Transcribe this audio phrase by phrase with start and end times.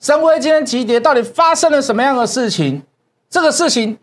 [0.00, 2.82] 深威今天急跌，到底发生了什么样的事情？
[3.28, 3.98] 这个事情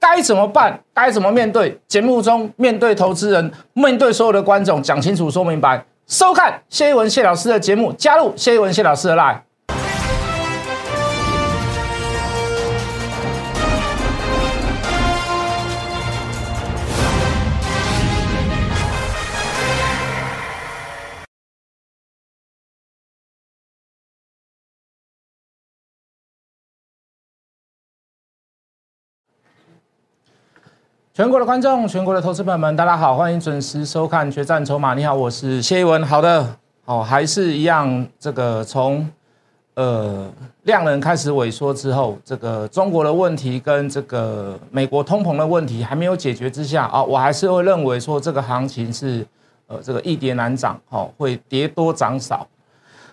[0.00, 0.80] 该怎么办？
[0.94, 1.78] 该怎么面对？
[1.86, 5.84] 节目中面对投资人，面对所有的观众，讲清楚、说明白。
[6.06, 9.40] 收看谢一文谢老师的节目，加入谢一文谢老师的 line。
[31.16, 34.94] 全国的观众，全国的投资朋友们，大家好，欢迎准时收看《决战筹码》。
[34.96, 36.04] 你好，我是谢一文。
[36.04, 36.44] 好的，
[36.86, 39.08] 哦，还是一样，这个从
[39.74, 40.28] 呃
[40.64, 49.24] 量能开始萎缩之后，这个中国的问题跟这个美国通膨的问题还没有解决之下啊，我还是会认为说这个行情是
[49.68, 52.44] 呃这个易跌难涨，哦，会跌多涨少。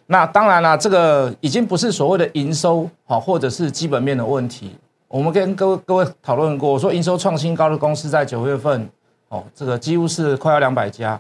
[0.08, 4.76] 那当然了，这个已经不是所谓的营收好，或者是基本面的问题。
[5.12, 8.90] 我们跟各位各位讨论过，我说营收创新高的公司在九月份，
[9.28, 11.20] 哦，这个几乎是快要两百家，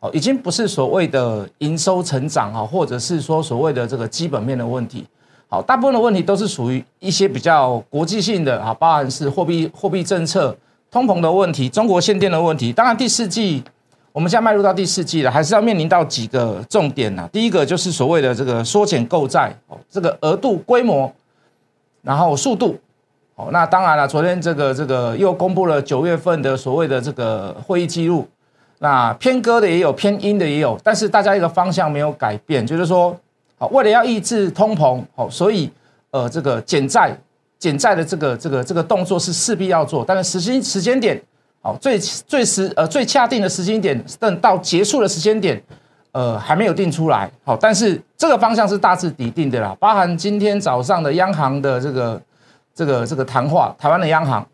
[0.00, 5.06] 哦，已经不是所谓的营收成长哈，或者是说所谓的这个基本面的问题，
[5.48, 10.54] 好，大部分的问题都是属于一些比较国际性的啊，包含是货币货币政策、
[10.90, 12.70] 通膨的问题、中国限电的问题。
[12.70, 13.64] 当然第四季，
[14.12, 17.26] 我们现在迈入到第四季了，还是要面临到几个重点呐。
[17.32, 21.10] 第一个就是所谓的这个缩减购债，哦，这个额度、规模，
[22.02, 22.78] 然后速度。
[23.52, 28.26] 那当然了，昨天这个这个又公布了九月份的所谓的这个会议记录，
[28.78, 33.16] 那偏鸽的也有，偏阴的也有，但是大家一个方向没有改变，就是说，
[33.58, 35.70] 好，为了要抑制通膨，好，所以
[36.10, 37.16] 呃这个减债
[37.58, 41.20] 减债的这个这个这个动作是势必要做，但是时间时间点，
[41.62, 45.62] 好，最最时呃最恰定的时间点，等到结束的时间点，
[46.12, 52.20] 呃还没有定出来，好，但是这个方向是大致底定的啦，包含今天早上的央行的这个。
[52.80, 54.46] 这个这个谈话，台湾的央行，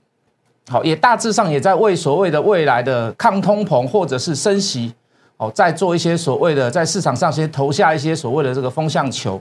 [0.69, 4.93] 好，也大致上也在为所谓的未来的抗通膨或者是升息，
[5.37, 9.41] 哦，在做一些所谓的在市场上先投下一些所谓的这个风向球。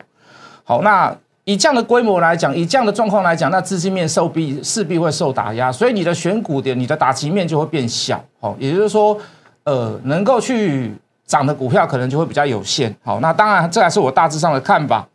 [0.64, 1.12] 好，那
[1.46, 8.24] 以这样的规模来讲，以这样的状况来讲，那资金面受必势必会受打压，所以你的选股点，你的打击面就会变小。
[8.40, 9.18] 好，也就是说，
[9.64, 10.94] 呃，能够去
[11.26, 12.96] 涨的股票可能就会比较有限。
[13.04, 15.08] 好，那当然这还是我大致上的看法。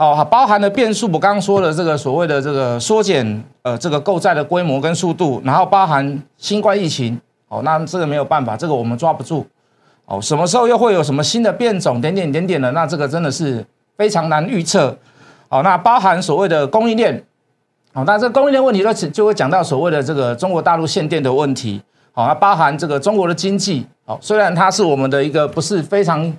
[0.00, 9.46] 哦，包含的变数，我刚刚说的这个所谓的这个缩减，呃，这个购债的规模跟速度，然后包含新冠疫情，哦，那这个没有办法，这个我们抓不住，
[10.06, 13.62] 哦，什么时候又会有什么新的变种，点点点点的，那这个真的是
[13.98, 14.96] 非常难预测，
[15.50, 17.22] 哦，那包含所谓的供应链，
[17.92, 21.82] 哦，那这供应链问题呢，就会讲到所谓的这个中国大陆限电的问题，
[22.12, 26.34] 好，那包含这个中国的经济，哦，虽然它是我们的一个不是非常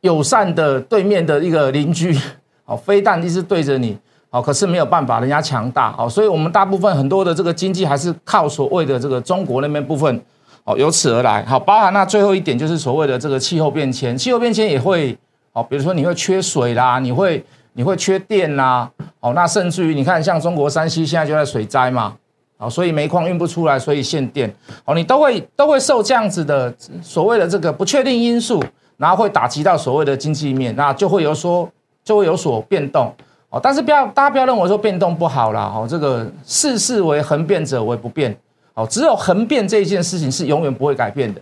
[0.00, 2.18] 友善的对面的一个邻居。
[2.64, 3.98] 好，飞弹一直对着你，
[4.30, 10.22] 好，可是没有办法，人家强大，哦，所以我们大部分很多的这个经济还是靠所谓的这个中国那边部分，
[10.62, 15.18] 哦，由此而来，好，包含那最后一点就是所谓的这个气候变迁，气候变迁也会，
[15.52, 22.14] 哦，比如说你会缺水啦，你会你会缺电啦，好，那甚至于你看像中国山西现在就在水灾嘛，
[22.56, 26.72] 好，所以煤矿运不出来，所以限电，好，你都会都会受这样子的
[27.02, 28.62] 所谓的这个不确定因素，
[28.96, 31.68] 然后会打击到所谓的经济面，那就会有说。
[32.04, 33.14] 就会有所变动
[33.50, 38.36] 哦，但是不要大家不要认为说变动不好啦哦，这个世事为恒变者为不变
[38.74, 41.40] 哦，只有恒变这一件事情是永远不会改变的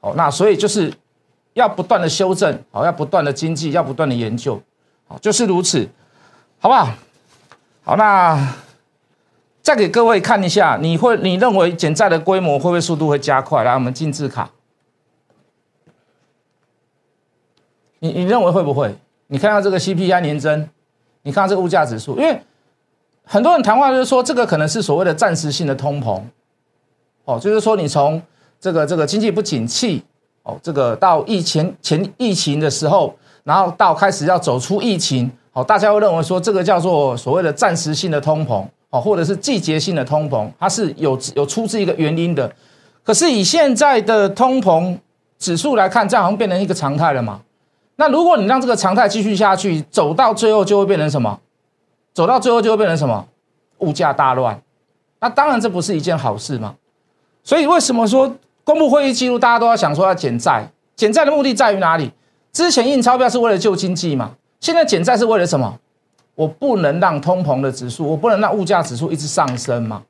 [0.00, 0.92] 哦，那所以就是
[1.54, 4.60] 要不断的修正哦，要不断的经济，要不断的研究
[5.08, 5.88] 哦，就是如此，
[6.58, 6.88] 好不好？
[7.82, 8.54] 好，那
[9.62, 13.64] 再给各位看一下，你会你认为减债的规模会不会速度会加快？
[13.64, 14.50] 来，我们进字卡，
[18.00, 18.94] 你你认为会不会？
[19.28, 20.68] 你看到这个 CPI 年增，
[21.22, 22.40] 你看到这个物价指数，因为
[23.24, 26.20] 很多人谈话就是说，这个可能是所谓的暂时性的通膨，
[27.24, 28.22] 哦，就是说你从
[28.60, 30.02] 这个这个经济不景气，
[30.44, 42.50] 哦，这个到疫情前疫情的时候，然后到开始要走出疫情，哦，大家会认为说这个叫做所谓的暂时性的通膨，哦，或者是季节性的通膨，它是有有出自一个原因的。
[43.02, 44.96] 可是以现在的通膨
[45.38, 47.40] 指数来看，这样好像变成一个常态了嘛？
[47.96, 51.40] 那如果你让这个常态继续下去，走到最后就会变成什么？
[52.12, 53.26] 走到最后就会变成什么？
[53.78, 54.60] 物价大乱。
[55.20, 56.76] 那当然这不是一件好事嘛。
[57.42, 60.70] 所以为什么说公布会议记录，大家都要想说要减债？
[60.94, 62.12] 减债的目的在于哪里？
[62.52, 64.32] 之前印钞票是为了救经济嘛？
[64.60, 65.78] 现在减债是为了什么？
[66.34, 70.02] 我不能让通膨的指数，我不能让物价指数一直上升嘛，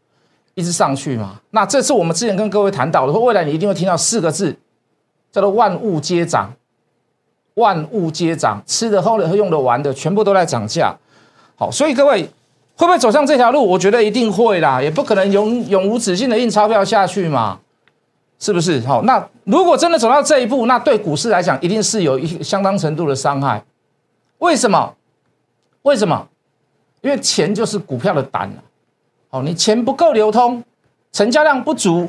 [0.55, 1.41] 一直上去嘛。
[1.51, 4.57] 那这是我们之前跟各位谈到的，说未来你一定会听到四个字，
[5.31, 6.53] 叫做万物皆涨。
[7.57, 10.95] 万物皆涨，吃的、喝的、用的、玩的，全部都在涨价。
[11.57, 12.23] 好，所以各位
[12.77, 13.67] 会不会走上这条路？
[13.67, 17.59] 我觉得一定会啦，也不可能永永无止境的印钞票下去嘛，
[18.39, 18.81] 是不是？
[18.81, 23.65] 好，那如果真的走到这一步，那对股市来讲，一定是有一相当程度的伤害。
[24.39, 24.95] 为什么？
[25.83, 26.29] 为什么？
[27.01, 28.61] 因为钱就是股票的胆啊！
[29.31, 30.63] 哦，你钱不够流通，
[31.11, 32.07] 成交量不足，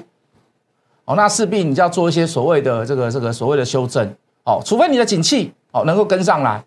[1.05, 4.13] 哦，那势必你就要做一些所谓的这个这个所谓的修正。
[4.47, 6.63] 哦，除非你的景气哦能够跟上来，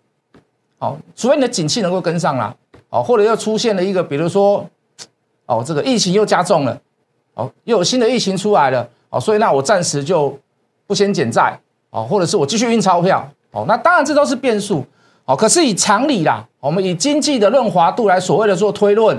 [0.77, 2.55] 哦，除非你的景气能够跟上来，
[2.91, 4.63] 哦，或者又出现了一个，比如说，
[5.47, 6.79] 哦，这个疫情又加重了，
[7.33, 10.37] 哦，又有新的疫情出来了，哦，所以那我暂时就
[10.85, 14.85] 不先减债，哦，或者是我继续印钞票，哦，那当然这都是变数。
[15.25, 19.15] 哦，可是以常理啦，我们以经济的润滑度来所谓的做推论，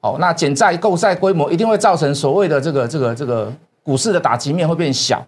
[0.00, 5.24] 哦，那减债购债规模一定会造成所谓的这个这个这个股市的打击面会变小，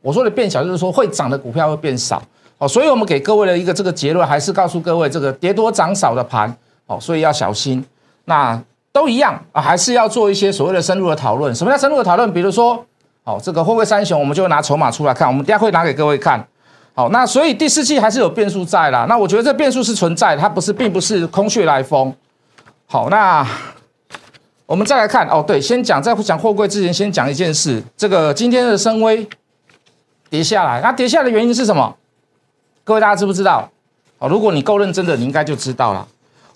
[0.00, 2.22] 我说的变小就是说会涨的股票会变少，
[2.58, 6.54] 哦，所以我们给各位的一个这个结论还是告诉各位这个跌多涨少的盘，
[6.86, 7.84] 哦，所以要小心，
[8.26, 8.60] 那
[8.92, 11.54] 都一样啊，还是要做一些所谓的深入的讨论。
[11.54, 12.32] 什么叫深入的讨论？
[12.32, 12.84] 比如说，
[13.24, 16.44] 哦，这个货柜三雄，我们就拿筹码出来看，我们等下会拿给各位看。
[16.94, 19.06] 好，那所以第四季还是有变数在啦。
[19.08, 22.12] 那我觉得这变数是存在，它不是，并不是空穴来风。
[22.86, 23.46] 好，那
[24.66, 27.80] 我们再来看哦，对，先讲在讲货柜之前，先讲一件事。
[27.96, 29.24] 这个今天的深威
[30.30, 31.96] 跌下来，那跌下来的原因是什么？
[32.84, 33.70] 各位大家知不知道？
[34.18, 36.06] 哦，如果你够认真的，你应该就知道了。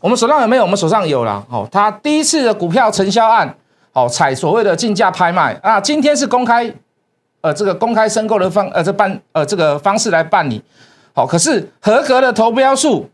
[0.00, 0.62] 我们手上有没有？
[0.62, 1.44] 我们手上有了。
[1.50, 3.54] 哦，它第一次的股票承销案，
[3.92, 6.72] 哦，采所谓的竞价拍卖啊，今天是公开。
[7.42, 10.62] 呃，这个公开申购的方，呃，这办，呃，这个方式来办理，
[11.12, 13.10] 好，可是合格的投标数，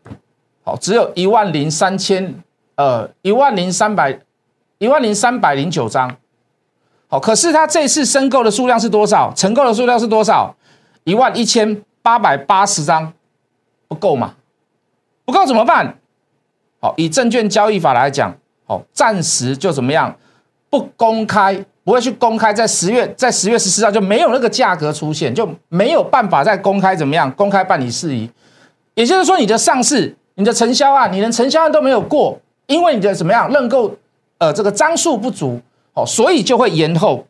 [0.62, 2.34] 好，只有一万零三千，
[2.74, 4.20] 呃，一万零三百，
[4.76, 6.14] 一万零三百零九张，
[7.08, 9.32] 好，可是他这次申购的数量是多少？
[9.34, 10.54] 成购的数量是多少？
[11.04, 13.12] 一万一千八百八十张，
[13.88, 14.34] 不够嘛？
[15.24, 15.98] 不够怎么办？
[16.80, 18.34] 好，以证券交易法来讲，
[18.66, 20.16] 好，暂时就怎么样，
[20.70, 21.64] 不公开。
[21.84, 27.32] 不会去公开，在十月，在十月十四号就没有那个价格出现，就没有办法再公开怎么样？
[27.32, 28.30] 公开办理事宜，
[28.92, 33.90] 也就是说，你的上市、你的承销案、你的承销案都没有过，因为你的怎么样认购，
[34.36, 35.58] 呃，这个张数不足，
[35.98, 37.26] 哦，所以就会延后，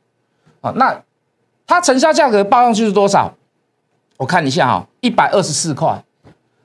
[0.60, 1.00] 啊，那
[1.66, 3.32] 它成交价格报上去是多少？
[4.18, 6.02] 我看一下哈，一百二十四块，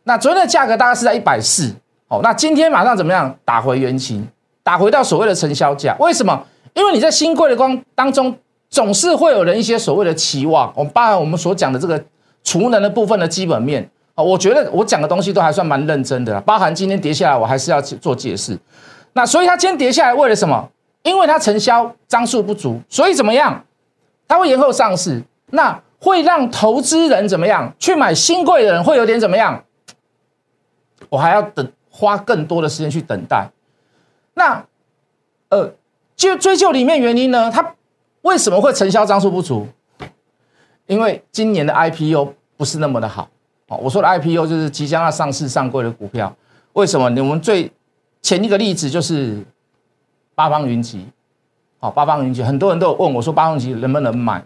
[0.04, 1.74] 那昨天的价格大概是在一百四，
[2.10, 4.28] 哦，那今天马上怎么样打回原形，
[4.64, 5.96] 打回到所谓的成交价？
[6.00, 6.46] 为什么？
[6.74, 8.36] 因为你在新贵的光当中，
[8.70, 10.74] 总是会有人一些所谓的期望。
[10.76, 12.04] 我们包含我们所讲的这个
[12.44, 16.42] 储能的部分的基本面啊，我觉得我讲的东西都还算蛮认真的。
[16.42, 18.58] 包含今天跌下来，我还是要做解释。
[19.14, 20.68] 那所以它今天跌下来为了什么？
[21.04, 23.64] 因为它承销张数不足，所以怎么样？
[24.28, 25.22] 它会延后上市，
[25.52, 29.64] 那会让投资人怎么样去买新贵的人会有点怎么样？
[31.10, 33.50] 我还要等花更多的时间去等待。
[34.34, 34.66] 那
[35.50, 35.74] 呃。
[36.16, 37.50] 就追究里面原因呢？
[37.52, 37.74] 它
[38.22, 39.68] 为什么会承销张数不足？
[40.86, 43.28] 因为今年的 IPO 不是那么的好
[43.68, 43.78] 哦。
[43.82, 46.34] 我说的 IPO 就是即将要上市上柜的股票。
[46.74, 47.06] 为什么？
[47.06, 47.70] 我们最
[48.22, 49.44] 前一个例子就是
[50.36, 51.06] 八方云集。
[51.80, 54.42] 好，八方云集，很多人都有问我说八方云集能不能买？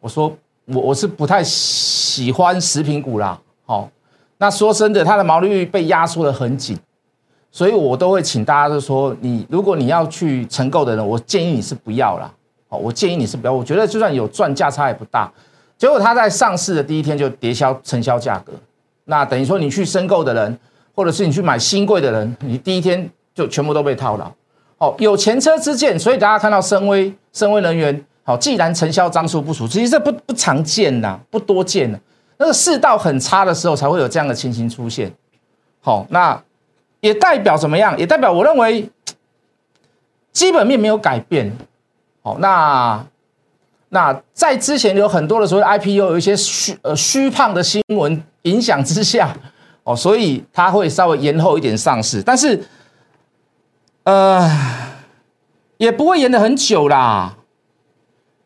[0.00, 0.34] 我说
[0.64, 3.38] 我我是不太喜欢食品股啦。
[3.66, 3.88] 好，
[4.38, 6.78] 那说真的，它的毛利率被压缩的很紧。
[7.50, 12.32] 所以我都会请大家就说，你如果你要去承购的人，我建议你是不要啦。
[12.68, 13.52] 好，我建议你是不要。
[13.52, 15.30] 我觉得就算有赚价差也不大。
[15.76, 18.52] 结果它在上市的第一天就跌销承销价格，
[19.04, 20.58] 那等于说你去申购的人，
[20.94, 24.32] 或者是你去买新贵的人，你第一天就全部都被套牢。
[24.78, 31.98] 哦，有前车之鉴，所以大家看到深威深威能源，好，既然承销张数不足，其实这不不常见呐，不多见的。
[32.38, 35.12] 那个市道很差的时候才会有这样的情形出现。
[35.80, 36.40] 好，那。
[37.00, 37.94] 也代表怎么样？
[37.98, 38.88] 也代表我认为
[40.32, 41.54] 基本面没有改变。
[42.22, 43.04] 好，那
[43.90, 49.36] 那在之前有很多的所谓 IPO 有一些虚呃虚胖的新闻影响之下，
[49.82, 52.58] 哦，所以它会稍微延后一点上市，但是
[54.04, 54.50] 呃
[55.76, 57.34] 也不会延的很久啦，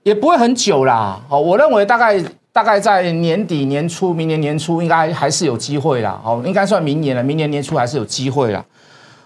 [0.02, 1.20] 也不会很久啦。
[1.28, 2.22] 哦，我认为大概。
[2.50, 6.20] 大概在年底年初，明年年初应该还是有机会啦。
[6.24, 8.64] 哦，应该算明年了，明年年初还是有机会啦。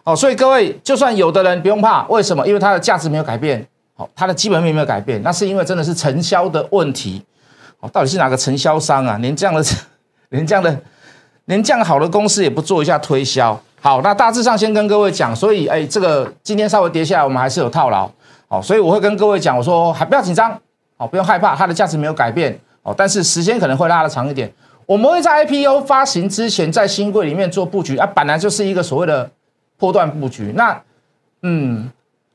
[0.04, 2.46] 哦，所以各位，就算有的人不用怕，为什么？
[2.46, 7.22] 因为它的价值没有改变，好，它的基本面没有改变，那是因为真的是承销的问题。
[7.80, 9.16] 哦，到底是哪个承销商啊？
[9.16, 9.64] 连这样的，
[10.28, 10.82] 连这样的，
[11.46, 13.58] 连这样好的公司也不做一下推销？
[13.84, 18.08] 好，那大致上先跟各位讲，所以哎，这个今天稍微跌下来，我们还是有套牢。
[18.46, 20.56] 好，所以我会跟各位讲，我说还不要紧张，
[20.96, 22.56] 好，不用害怕，它的价值没有改变。
[22.84, 24.52] 哦，但是时间可能会拉的长一点。
[24.86, 29.28] 我们会在 IPO 发行之前，在新贵里面做布局啊，本来就是一个所谓的
[29.76, 30.52] 波段布局。
[30.54, 30.80] 那
[31.42, 31.90] 嗯，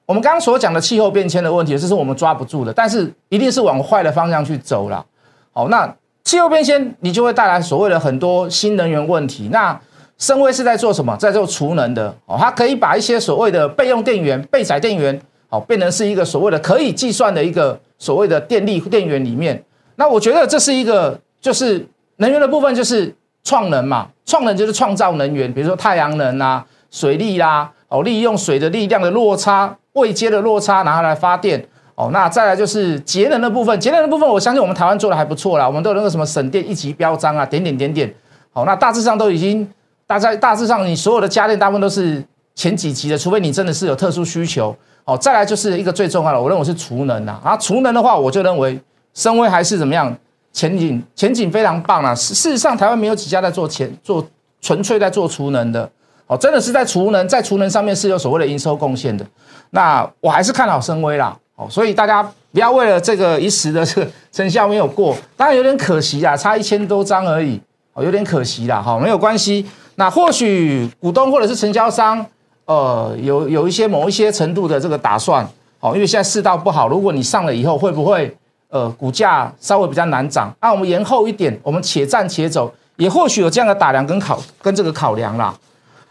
[0.05, 5.05] 我们刚刚所讲的气候变迁的问题，这是我们抓不住的，但是一定是往坏的方向去走了。
[5.53, 9.47] 好，那气候变迁你就会带来所谓的很多新能源问题。
[9.49, 9.79] 那
[10.17, 11.15] 深威是在做什么？
[11.17, 19.63] 在做储能的哦，它可以把一些所谓的备用电源、备载电源，好变成是一个所谓的可以计算的一个所谓的电力电源里面。
[19.95, 24.07] 那我觉得这是一个，就是能源的部分，就是创能嘛。
[24.25, 31.63] 创能就是创造能源，比如说太阳能啊、水力啦，哦，利用水的力量的落差、未接的落差拿来发电。
[31.95, 35.65] 哦，那再来就是节能的部分，节能的部分，我相信我们台湾做的还不错啦。
[35.65, 38.13] 我们都有那个什么省电一级标章啊，点点点点。
[38.51, 39.67] 好，那大致上都已经。
[40.07, 42.23] 大在大致上，你所有的家电大部分都是
[42.55, 44.75] 前几级的，除非你真的是有特殊需求。
[45.03, 47.39] 哦，再来就是一个最重要的，我认为是储能呐。
[47.43, 48.79] 啊，储能的话，我就认为
[49.13, 50.13] 深威还是怎么样，
[50.51, 52.15] 前景前景非常棒啊。
[52.15, 54.25] 事事实上，台湾没有几家在做前做
[54.59, 55.89] 纯粹在做储能的。
[56.27, 59.25] 哦，真的是在储能，在储能上面是有所谓的营收贡献的。
[59.69, 61.37] 那我还是看好深威啦。
[61.55, 62.21] 哦，所以大家
[62.51, 67.59] 不要为了这个一时的这个 成效没有过，当然有点可惜啊，差一千多张而已。
[67.93, 68.81] 哦，有点可惜啦。
[68.81, 69.65] 哈，没有关系。
[69.99, 72.23] 那或许股东或者是承销商，
[72.65, 75.43] 呃，有有一些某一些程度的这个打算，
[75.79, 78.31] 哦，因为现在世道不好，如果你上了以后，会不会
[78.69, 80.55] 呃股价稍微比较难涨？
[80.61, 85.51] 那我们延后一点，我们且战且走，也或许有这样的打量跟考跟这个考量啦，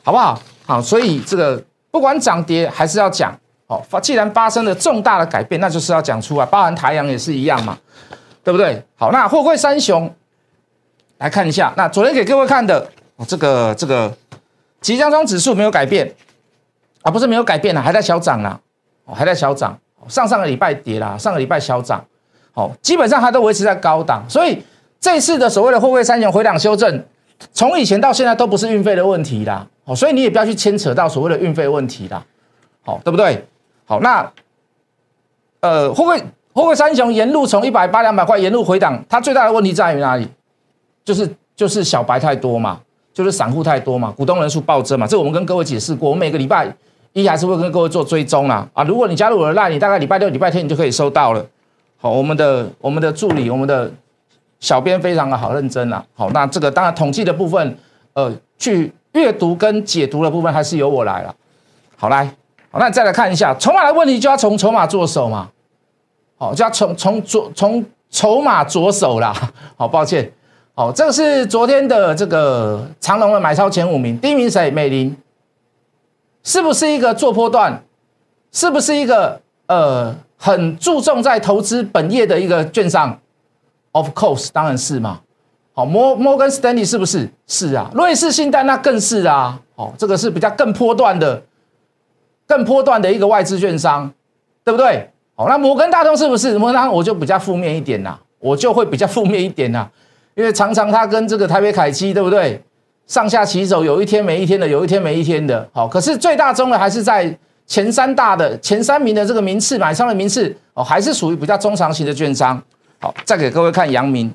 [0.03, 0.37] 好不好？
[0.67, 1.63] 好，所以这个
[1.93, 3.33] 不管涨跌还是要讲，
[3.69, 7.79] 好，发既然发生了重大的改变，那就是要讲出来，包含台阳也是一样嘛，
[8.43, 8.83] 对不对？
[8.97, 10.13] 好，那货柜三雄
[11.19, 12.91] 来看一下，那昨天给各位看的。
[13.17, 14.15] 哦，这个这个，
[14.81, 16.15] 即将中指数没有改变
[17.03, 18.61] 啊，不是没有改变了，还在小涨啦，
[19.05, 19.79] 哦，还在小涨。
[20.09, 22.05] 上上个礼拜跌啦，上个礼拜小涨，
[22.55, 24.25] 哦，基本上它都维持在高档。
[24.29, 24.63] 所以
[25.01, 27.05] 这次的所谓的货柜三雄回档修正，
[27.53, 32.25] 从以前到现在都不是运费的问题啦，哦，所以你也不要去牵扯到所谓的运费问题啦，
[32.85, 33.45] 好，对不对？
[33.85, 34.31] 好，那
[35.61, 40.29] 呃，货柜货柜三雄沿路从一百八两百块沿路回档，它最大的问题在于哪里？
[41.05, 42.81] 就是就是小白太多嘛。
[43.17, 46.11] 就是散户太多嘛，股东人数暴增嘛，这我们跟各位解释过。
[46.11, 46.71] 我每个礼拜
[47.15, 48.69] 一还是会跟各位做追踪啦。
[48.75, 51.43] 啊，如果你加入我的 line，你大概礼拜六、礼拜天你就可以收到了。
[51.97, 53.91] 好，我们的我们的助理、我们的
[54.61, 56.05] 小编非常的好认真啊。
[56.15, 57.79] 好，那这个当然统计的部分，
[58.13, 61.35] 呃，去阅读跟解读的部分还是由我来了。
[61.97, 62.27] 好，来，
[62.71, 65.49] 好，那再来看一下筹码的问题，就要从筹码着手嘛。
[66.37, 69.35] 好，就要从从着从筹码着手啦。
[69.79, 70.31] 好，抱歉。
[70.79, 74.71] 好，这个是昨天的这个长隆的买超前五名，第一名谁？
[74.71, 75.17] 美林，
[76.45, 77.83] 是不是一个做波段？
[78.53, 83.19] 是不是一个呃很注重在投资本业的一个券商
[83.93, 85.21] ？Of course，当然是嘛。
[85.73, 87.31] 好，摩摩根斯丹利是不是？
[87.47, 89.59] 是啊，瑞士信贷那更是啊。
[89.77, 91.43] 哦，这个是比较更波段的，
[92.47, 94.13] 更波段的一个外资券商，
[94.63, 95.11] 对不对？
[95.37, 96.59] 好，那摩根大通是不是？
[96.59, 99.89] 摩根大通我就比较负面一点呐，我就会比较负面一点呐。
[100.37, 102.63] 因为常常他跟这个台北凯基，对不对？
[103.07, 105.67] 上下起手，有一天没一天的，有一天没一天的。
[105.73, 112.63] 好，可是最大宗的还是在前三大的前三名的这个名次买上的名次哦，还是属于比较中长型的券商。
[113.01, 114.31] 好，再给各位看阳明。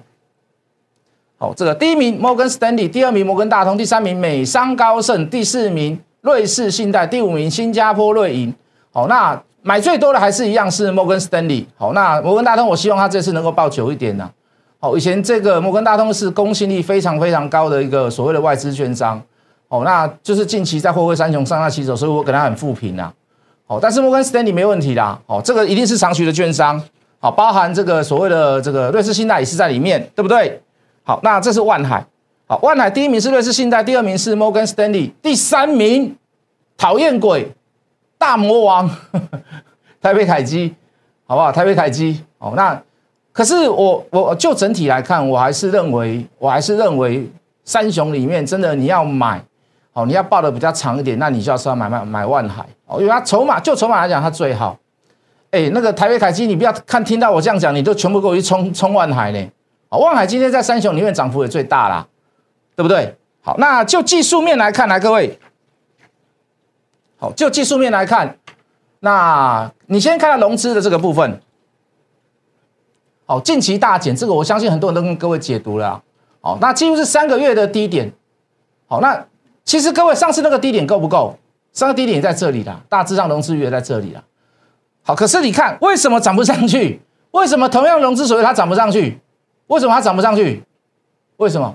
[1.38, 8.52] 好，这个第一名摩根斯丹利，第二名摩根大通，第三名美商高盛，第四名瑞士信贷，第五名新加坡瑞银。
[8.92, 11.68] 好，那买最多的还是一样是摩根斯丹利。
[11.78, 14.32] 好，那摩根大通，我希望他这次能够报久一点呢。
[14.82, 19.22] 哦，以前这个摩根大通是公信力非常非常高的一个所谓的外资券商，
[19.68, 23.14] 哦，那就是近期在货柜三雄上下起手，所以我给他很负评呐。
[23.68, 26.82] 哦，但是摩根斯丹利没问题啦，哦，这个一定是长期的券商，
[27.20, 30.60] 好，包含这个所谓的这个瑞士信贷也是在里面，对不对？
[31.04, 32.04] 好，那这是万海，
[32.48, 36.18] 好，万海第一名是瑞士信贷，第二名是摩根斯丹利，第三名
[36.76, 37.52] 讨厌鬼
[38.18, 38.90] 大魔王
[40.02, 40.74] 台北凯基，
[41.28, 41.52] 好不好？
[41.52, 42.82] 台北凯基，哦，那。
[43.34, 47.26] 可是我我就整体来看，我还是认为，我还是认为
[47.64, 49.42] 三雄里面真的你要买，
[49.94, 54.78] 哦，你要抱的比较长一点，那你就要说买买买万海哦，因为它筹码就筹码来讲它最好。
[55.52, 59.52] 哎，那个台北凯基，你不要看听到我这样讲，你都全部给我去冲冲万海呢。
[59.88, 62.06] 啊，万海今天在三雄里面涨幅也最大啦，
[62.76, 63.16] 对不对？
[63.42, 65.40] 好，那就技术面来看，来各位，
[67.18, 68.38] 好，就技术面来看，
[69.00, 71.42] 那你先看到融资的这个部分。
[73.32, 76.04] 好，近期大减，这个我相信很多人都跟各位解读了。
[76.42, 78.12] 好，那几乎是三个月的低点。
[78.88, 79.26] 好，那
[79.64, 81.34] 其实各位上次那个低点够不够？
[81.72, 84.22] 上个低点也在这里啦，大致上融资余额在这里啦。
[85.02, 87.00] 好，可是你看为什么涨不上去？
[87.32, 89.18] 为什么同样融资所谓它涨不上去？
[89.68, 90.62] 为什么它涨不上去？
[91.38, 91.74] 为什么？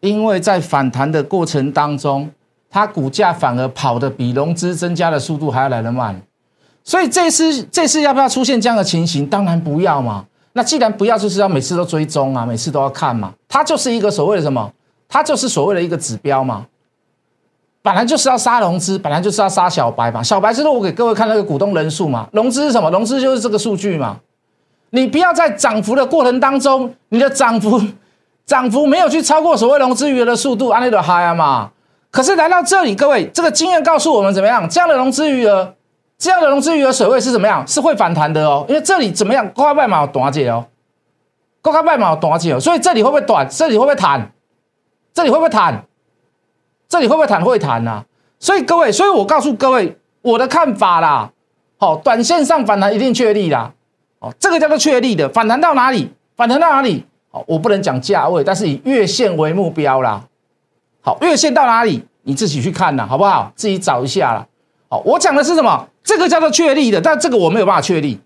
[0.00, 2.28] 因为在反弹的过程当中，
[2.68, 6.20] 它股价反而跑得比融资增加的速度还要来得慢。
[6.82, 9.24] 所以这次这次要不要出现这样的情形？
[9.24, 10.24] 当然不要嘛。
[10.58, 13.32] 那既然不要，就是要每次都追踪啊，每次都要看嘛。
[13.48, 14.68] 它就是一个所谓的什么？
[15.08, 16.66] 它就是所谓的一个指标嘛。
[17.80, 20.20] 本来就是要杀融资，本来就是要杀小白嘛。
[20.20, 22.28] 小白就是我给各位看那个股东人数嘛。
[22.32, 22.90] 融资是什么？
[22.90, 24.16] 融资就是这个数据嘛。
[24.90, 27.80] 你不要在涨幅的过程当中，你的涨幅
[28.44, 31.70] 涨幅没有去超过所谓融资余额的速度，安利的嗨啊嘛。
[32.10, 34.68] 可是来到这里，各位这个经验告诉我们怎么样？
[34.68, 35.72] 这样的融资余额，
[36.18, 37.66] 这样的融资余额水位是怎么样？
[37.66, 38.66] 是会反弹的哦。
[38.68, 39.48] 因为这里怎么样？
[39.52, 40.66] 高开半毛短解哦，
[41.62, 42.58] 高开半毛短解哦。
[42.58, 43.48] 所以这里会不会短？
[43.48, 44.32] 这里会不会弹？
[45.14, 45.84] 这里会不会弹？
[46.88, 47.44] 这里会不会弹？
[47.44, 48.04] 会弹呐。
[48.40, 51.30] 所以各位，所以我告诉各位我的看法啦。
[51.76, 53.72] 好，短线上反弹一定确立啦。
[54.18, 56.12] 哦，这个叫做确立的反弹到哪里？
[56.36, 57.04] 反弹到哪里？
[57.30, 60.24] 哦，我不能讲价位，但是以月线为目标啦。
[61.00, 62.04] 好，月线到哪里？
[62.22, 63.52] 你自己去看呐，好不好？
[63.54, 64.44] 自己找一下啦。
[64.88, 65.88] 好，我讲的是什么？
[66.08, 68.18] 这个叫做确立的，但这个我没有办法确立。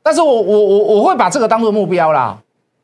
[0.00, 2.38] 但是我我我我会把这个当做目标啦。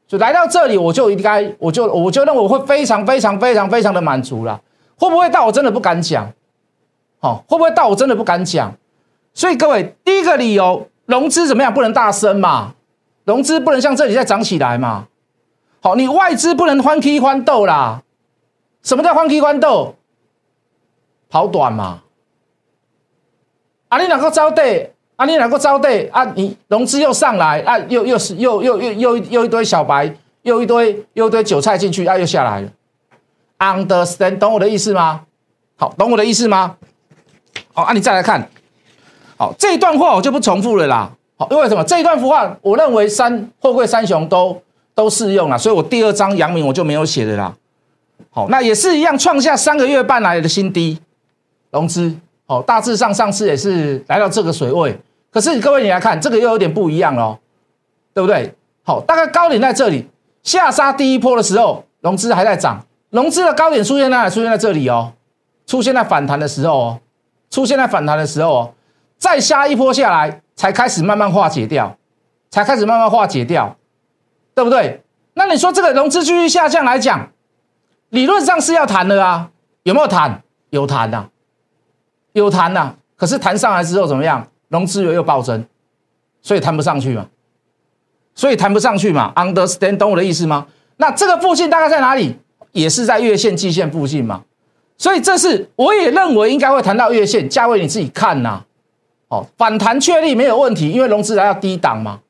[0.09, 4.61] 就来到这里，我就应该，我就我就认为我会非常非常非常非常的满足了。
[4.97, 5.47] 会不会到？
[5.47, 6.29] 我真的不敢讲。
[7.21, 7.87] 好，会不会到？
[7.87, 8.75] 我真的不敢讲。
[9.33, 10.88] 所以各位，第一个理由。
[11.07, 11.73] 融资怎么样？
[11.73, 12.75] 不能大升嘛？
[13.25, 15.07] 融资不能像这里再涨起来嘛？
[15.81, 18.02] 好，你外资不能欢 K 欢斗啦。
[18.83, 19.95] 什么叫欢 K 欢斗？
[21.29, 22.02] 跑短嘛？
[23.90, 24.94] 啊，你哪个招对？
[25.16, 26.06] 啊，你哪个招对？
[26.12, 32.68] 啊，你融资又上来啊，又又是又又又又又一堆小白，又一堆又一堆韭菜进去啊，又下来了。
[33.59, 34.38] Understand？
[34.38, 35.23] 懂我的意思吗？
[35.76, 36.76] 好，懂我的意思吗？
[37.75, 38.49] 好，啊，你再来看。
[39.37, 41.11] 好，这一段话我就不重复了啦。
[41.37, 41.82] 好，因为什么？
[41.82, 44.62] 这一段话，我认为三货柜三雄都
[44.94, 47.52] 都适用了，所以我第二章阳明我就没有写的啦。
[48.30, 51.00] 好，那也是一样，创下三个月半来的新低，
[51.73, 52.14] 融资。
[52.50, 54.99] 好，大致上上次也是来到这个水位，
[55.30, 57.38] 可是各位你来看，这个又有点不一样喽，
[58.12, 58.53] 对不对？
[58.83, 60.09] 好，大概高点在这里，
[60.42, 64.31] 下杀第一波的时候，融资还在涨，融资的高点出现在哪里？
[64.31, 65.12] 出现在这里哦，
[65.64, 67.01] 出现在反弹的时候哦，
[67.51, 68.74] 出现在反弹的时候哦。
[69.16, 71.96] 再下一波下来，才开始慢慢化解掉，
[72.51, 73.77] 才开始慢慢化解掉，
[74.57, 75.05] 对不对？
[75.35, 77.31] 那你说这个融资继续下降来讲，
[78.09, 79.51] 理论上是要谈的啊，
[79.85, 80.42] 有没有谈？
[80.70, 81.27] 有谈呐，
[82.33, 82.95] 有弹呐。
[83.16, 84.47] 可是弹上来之后怎么样？
[84.69, 85.64] 融资又又暴增，
[86.40, 87.27] 所以弹不上去嘛，
[88.35, 89.33] 所以弹不上去嘛。
[89.37, 90.66] Understand 懂我的意思吗？
[90.97, 92.37] 那这个附近大概在哪里？
[92.73, 94.43] 也是在月线、季线附近嘛。
[94.97, 98.62] 所以这是我也认为应该会谈到月线价位，你自己看呐。
[99.29, 102.21] 哦，反弹确立没有问题，因为融资来要低档嘛，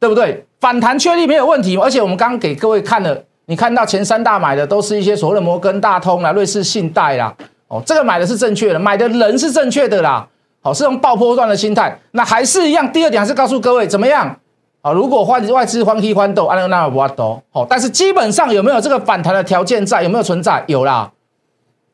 [0.00, 0.44] 对不对？
[0.60, 7.36] 反弹确立没有问题，而且我们刚刚给各位看了，你看到前三大买的都是一些所谓的摩根大通啦、瑞士信贷啦，
[7.68, 10.26] 哦，这个买的是正确的，买的人是正确的啦，
[10.62, 12.92] 好，是用爆破段的心态，那还是一样。
[12.92, 14.36] 第二点还是告诉各位怎么样？
[14.82, 20.02] 啊，如果换外资欢喜欢斗，安那那不多，好，但是基本上有没有这个反弹的条件在？
[20.02, 20.62] 有没有存在？
[20.68, 21.10] 有啦。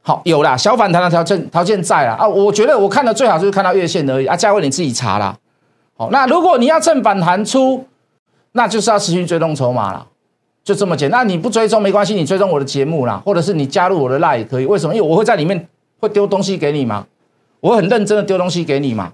[0.04, 5.36] 好，有啦，小反弹的条件条件在啦啊，我觉得我看的最好就是看到月线而已啊，价位你自己查啦。
[5.96, 7.86] 好，那如果你要趁反弹出，
[8.50, 10.04] 那就是要持续追踪筹码了，
[10.64, 11.28] 就这么简单。
[11.28, 14.66] 你不追踪没关系，你追踪我的节目啦，或者是你加入我的 line 也可以。
[14.66, 14.94] 为什么？
[14.94, 15.68] 因为我会在里面
[16.00, 17.06] 会丢东西给你嘛，
[17.60, 19.12] 我会很认真的丢东西给你嘛，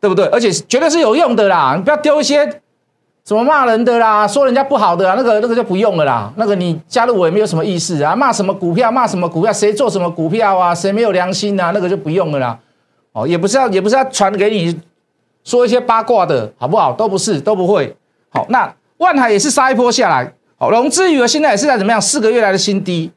[0.00, 0.24] 对不对？
[0.26, 2.60] 而且绝对是有用的啦，你不要丢一些。
[3.22, 6.32] 什么骂人的啦，说人家不好的啊，那个那个就不用了啦。
[6.36, 8.16] 那个你加入我也没有什么意思啊。
[8.16, 10.74] 骂什么股票，骂什么股票，谁做什么股票啊？
[10.74, 11.70] 谁没有良心啊？
[11.72, 12.58] 那个就不用了啦。
[13.12, 14.76] 哦，也不是要也不是要传给你
[15.44, 16.92] 说一些八卦的好不好？
[16.94, 17.94] 都不是，都不会。
[18.30, 20.32] 好，那万海也是杀一波下来。
[20.62, 21.98] 好，融资余额现在也是在怎么样？
[21.98, 23.10] 四个月来的新低。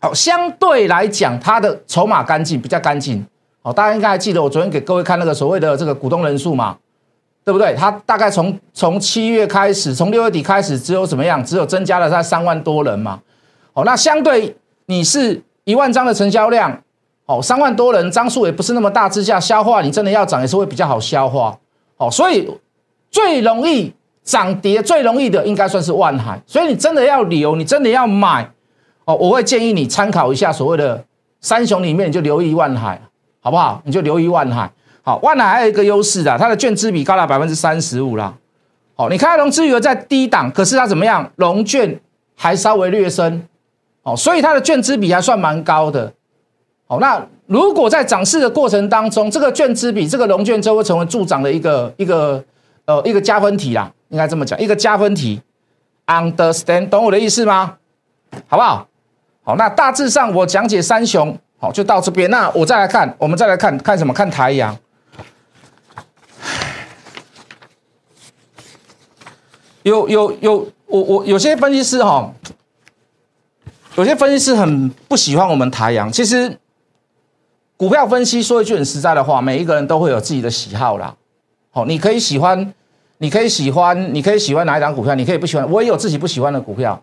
[0.00, 3.24] 好，相对来讲，它的筹码干净，比较干净。
[3.62, 6.76] 好，大家应该还记得我昨天给各位看那个所谓的这个股东人数嘛？
[7.44, 7.72] 对不对？
[7.76, 11.44] 它大概从从七月开始，从六月底开始，只有怎么样？
[11.44, 13.20] 只有增加了在三万多人嘛。
[13.72, 16.82] 哦，那相对你是一万张的成交量，
[17.26, 21.56] 哦，三万多人张数也不是那么大之下，消化你真的要涨也是会比较好消化。
[21.96, 22.50] 哦，所以
[23.08, 23.94] 最容易
[24.26, 26.38] 涨跌最容易的应该算是万海。
[26.46, 28.46] 所以你真的要留，你真的要买，
[29.06, 31.02] 哦，我会建议你参考一下所谓的
[31.40, 33.00] 三雄里面，你就留意万海，
[33.40, 33.80] 好不好？
[33.86, 34.70] 你就留意万海。
[35.02, 38.34] 好，万海还有一个优势的，它的券资比高达百分之三十五啦。
[38.96, 41.30] 好，你看融资余额在低档，可是它怎么样？
[41.36, 42.00] 融券
[42.34, 43.46] 还稍微略升，
[44.02, 46.12] 哦，所以它的券资比还算蛮高的。
[46.88, 52.42] 好，那如果在涨势的过程当中，这个券资比这个融券就会成为助涨的一个一个
[52.86, 55.42] 呃一个加分题啦，应该这么讲，一个加分题。
[56.06, 57.78] Understand，懂我的意思吗？
[58.48, 58.86] 好不好？
[59.42, 62.30] 好，那大致上我讲解三雄好，就到这边。
[62.30, 64.12] 那我再来看，我们再来看看什么？
[64.12, 64.76] 看台阳。
[69.82, 72.32] 有有有，我我有些分析师哈，
[73.96, 76.10] 有些分析师很不喜欢我们台阳。
[76.10, 76.58] 其实
[77.76, 81.14] 股票分析说一句很实在的话，每一个人都会有自己的喜好啦。
[81.70, 82.74] 好，你可以喜欢，
[83.18, 85.70] 你可以喜欢，你可以喜欢哪一档股票，你可以不喜欢。
[85.70, 87.02] 我也有自己不喜欢的股票。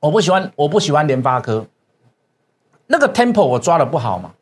[0.00, 1.66] 我不喜欢，我不喜欢联发科，
[2.86, 4.32] 那个 Temple 我抓的不好嘛，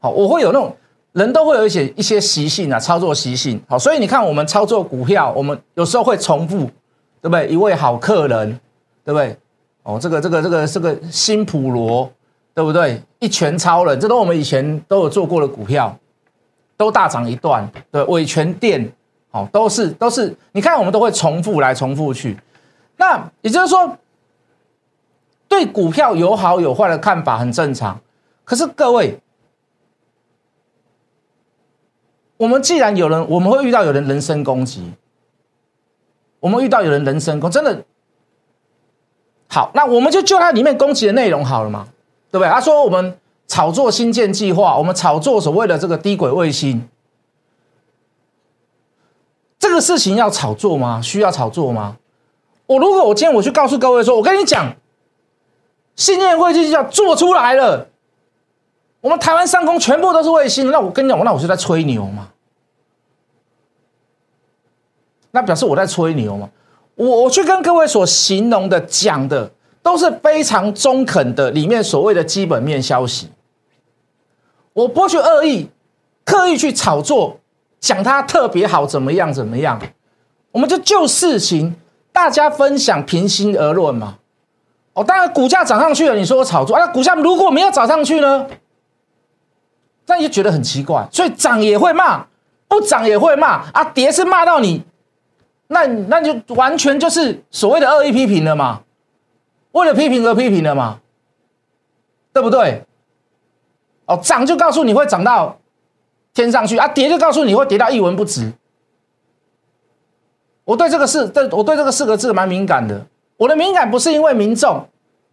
[0.00, 0.74] 好，我会有那种
[1.12, 6.60] 人都会有一些一些习性啊，操作习性，好，所以你看我们操作股票，我们有时候会重复，
[7.20, 7.46] 对不对？
[7.48, 8.58] 一位好客人，
[9.04, 9.36] 对不对？
[9.82, 12.10] 哦，这个这个这个这个新普罗，
[12.54, 13.02] 对不对？
[13.18, 15.94] 一拳超人，这都我们以前都有做过的股票，
[16.76, 18.92] 都大涨一段，对，伟权店，
[19.30, 22.36] 哦，都是都是，你看我们都会重复来重复去，
[22.96, 23.96] 那也就是说。
[25.46, 28.00] 对股票有好有坏的看法很正常，
[28.44, 29.20] 可是各位，
[32.38, 34.90] 我们既然有人，我们会遇到有人人身攻击，
[36.40, 37.84] 我们遇到有人人身攻，真的
[39.46, 41.86] 好，那我们就就它里面攻击的内容好了嘛，
[42.32, 42.48] 对不对？
[42.48, 46.88] 他说我们炒作新建计划，我们炒作所谓的这个低轨卫星，
[49.58, 51.00] 这个事情要炒作吗？
[51.02, 51.96] 需要炒作吗？
[52.66, 54.74] 我如果我今天我去告诉各位说，我跟你讲。
[55.96, 57.86] 信念卫星要做出来了，
[59.00, 62.30] 我们台湾上空全部都是卫星，那我跟你讲，那我是在吹牛吗？
[65.30, 66.50] 那表示我在吹牛吗？
[66.96, 69.52] 我我去跟各位所形容的讲的
[69.84, 73.28] 都是非常中肯的，里面所谓的基本面消息，
[74.72, 75.68] 我不去恶意、
[76.24, 77.38] 刻意去炒作，
[77.78, 79.78] 讲它特别好怎么样怎么样，
[80.52, 81.76] 我们就就事情
[82.10, 84.16] 大家分享，平心而论嘛。
[84.94, 86.86] 哦，当然，股价涨上去了，你说我炒作啊？
[86.86, 88.46] 股价如果没有涨上去呢？
[90.06, 91.06] 那你就觉得很奇怪。
[91.12, 92.24] 所以涨也会骂，
[92.68, 93.84] 不涨也会骂啊。
[93.84, 94.82] 跌是骂到你，
[95.66, 98.80] 那那就完全就是所谓的恶意批评了嘛？
[99.74, 100.98] 为了批评而批评了嘛？
[102.32, 102.82] 对不对？
[104.06, 105.56] 哦，涨就告诉你会涨到
[106.32, 108.52] 天上去啊，跌就告诉你会跌到一文不值。
[110.64, 113.06] 我对这个四，对我对这个四个字蛮敏感的。
[113.36, 114.86] 我的敏感不是因为民众，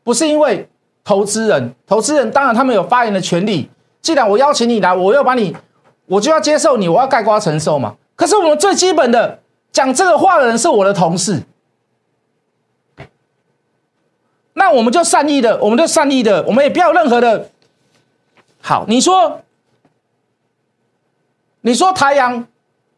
[0.03, 0.67] 不是因为
[1.03, 3.69] 投资人，投资人当然他们有发言的权利。
[4.01, 5.55] 既然我邀请你来，我要把你，
[6.05, 7.95] 我就要接受你，我要盖瓜承受嘛。
[8.15, 9.39] 可是我们最基本的
[9.71, 11.41] 讲这个话的人是我的同事，
[14.61, 17.49] 那我们就善意的，我们就善意的，我们也不要任何的。
[18.61, 19.41] 好，你说，
[21.61, 22.45] 你说台阳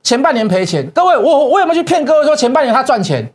[0.03, 3.33] 前半年赔钱，各位，我我有没有去骗各位说前半年他赚钱？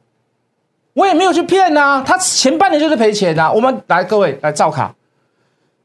[0.93, 3.51] 我也没有去骗呐，他前半年就是赔钱呐。
[3.51, 4.95] 我们来，各位来照卡，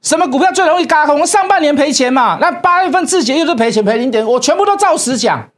[0.01, 1.15] 什么股票最容易嘎空？
[1.15, 5.49] 我们上半年赔钱嘛，那八月份自节又是赔钱赔零点，我全部都照实讲，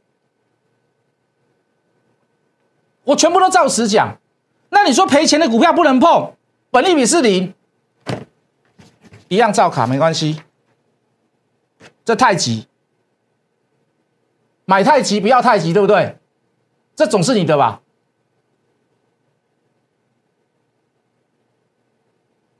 [3.02, 4.16] 我全部都照实讲。
[4.68, 6.32] 那你说赔钱的股票不能碰，
[6.76, 7.54] 本利比是零，
[9.28, 10.42] 一样照卡没关系。
[12.04, 12.68] 这太极，
[14.66, 16.18] 买太极不要太极，对不对？
[16.94, 17.80] 这总是你的吧？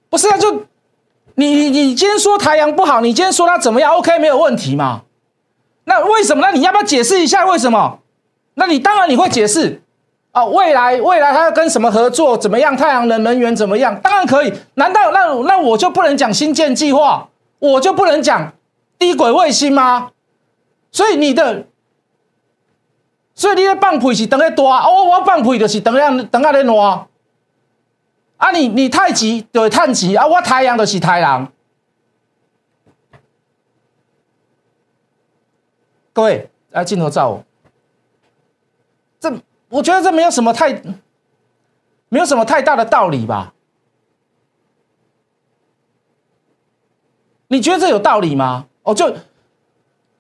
[0.09, 0.65] 不是啊，就
[1.35, 5.03] 你你你今天说太阳不好，你今天说它怎么样？OK，没有问题嘛？
[5.85, 6.41] 那为什么？
[6.41, 8.01] 那你要不要解释一下为什么？
[8.55, 9.83] 那你当然你会解释
[10.37, 12.37] 啊，未来未来他要跟什么合作？
[12.37, 12.77] 怎么样？
[12.77, 13.99] 太阳能能源怎么样？
[14.03, 14.53] 当然可以。
[14.75, 17.31] 难道那那我就不能讲新建计划？
[17.59, 18.53] 我就不能讲
[18.99, 20.11] 低轨卫星吗？
[20.93, 21.65] 所以你的，
[23.35, 27.09] 所以你的放屁是等下大，我我放屁就是等下等下在挪。
[28.37, 31.51] 啊，你你太极对太极啊，我太阳就是太阳。
[36.13, 37.43] 各位，来镜头照我。
[39.19, 39.33] 这
[39.77, 40.73] 我觉得这没有什么太，
[42.09, 43.53] 没有什么太大的道理吧？
[47.49, 48.69] 你觉得这有道理吗？
[48.85, 49.15] 哦，就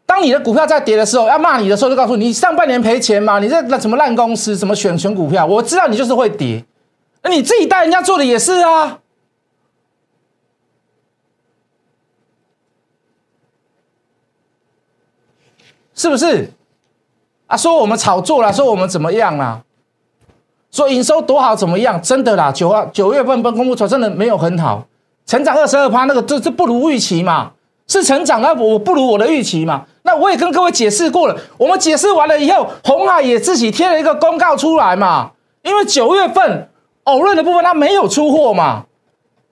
[0.04, 6.62] 当你的股票在跌的时候，要骂你的时候，就告诉你上半年赔钱嘛，你这那什么烂公司，什么选选股票，我知道你就是会跌。
[7.22, 9.00] 那你自己带人家做的也是啊，
[15.94, 16.50] 是不是？
[17.46, 19.60] 啊，说我们炒作了，说我们怎么样啦？
[20.70, 22.00] 说营收多好怎么样？
[22.02, 24.84] 真的啦，九二九月份公布出来真的没有很好，
[25.24, 27.52] 成长二十二趴，那个这这不如预期嘛？
[27.86, 29.84] 是成长啊，我不如我的预期嘛？
[30.02, 35.30] 那我也跟各位解释过了，我们解释完了以后，红海也自己贴了一个公告出来嘛，
[35.62, 36.68] 因为九月份。
[37.06, 38.82] 偶润的部分它没有出货嘛？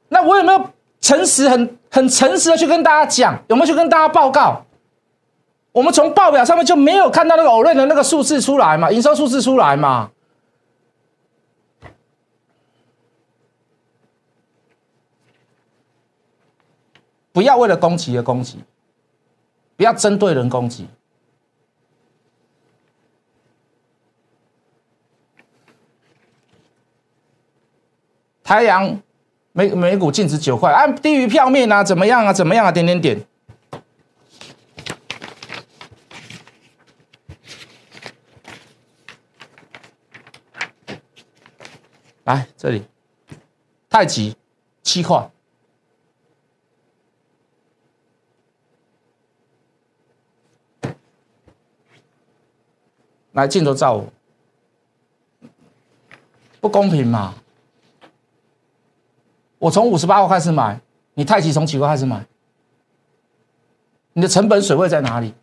[0.09, 0.61] 那我有没有
[1.01, 4.61] 诚实、很很诚实的去跟大家讲，有没有去跟大家报告？
[5.75, 10.09] 我们从报表上面就没有看到那个偶瑞的那个数字出来嘛，营收数字出来嘛。
[17.33, 18.63] 不要为了攻击而攻击，
[19.77, 20.87] 不要针对人攻击。
[28.45, 29.01] 太阳
[29.51, 32.33] 每每股净值九块，按低于票面啊，怎么样啊？
[32.33, 32.71] 怎么样啊？
[32.71, 33.27] 点点点。
[42.25, 42.83] 来这里，
[43.89, 44.37] 太极
[44.83, 45.31] 七块。
[53.33, 54.07] 来镜头照我，
[56.61, 57.35] 不公平嘛？
[59.59, 60.81] 我从五十八块开始买，
[61.15, 62.25] 你太极从几块开始买？
[64.13, 65.35] 你的成本水位在哪里？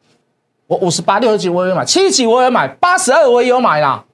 [0.68, 4.06] 我五十八、六十几我也买，七级我也买，八十二我也有买啦。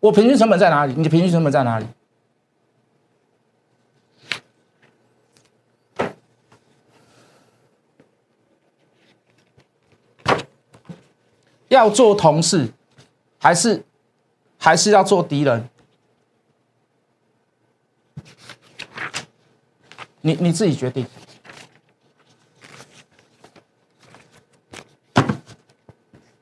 [0.00, 0.94] 我平均成本在哪里？
[0.96, 1.86] 你的平均成本在哪里？
[11.68, 12.72] 要做同事，
[13.38, 13.84] 还是
[14.56, 15.68] 还是要做敌人？
[20.20, 21.06] 你你自己决定。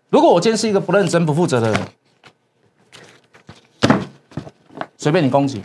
[0.09, 1.89] 如果我今天是一个不认真、不负责的人，
[5.07, 5.63] 随便你攻击，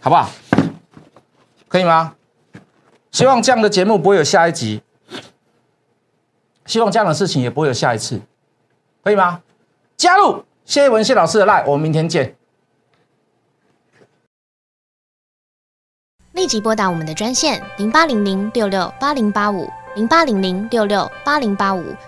[0.00, 0.30] 好不好？
[1.68, 2.16] 可以吗？
[3.10, 4.82] 希望这样的节目不会有下一集。
[6.64, 8.18] 希望这样的事情也不会有下一次，
[9.04, 9.42] 可以吗？
[9.98, 12.34] 加入谢文谢老师的 line，我们明天见。
[16.32, 21.94] 立即拨打我们的专线零八零零六六八零八五零八零零六六八零八五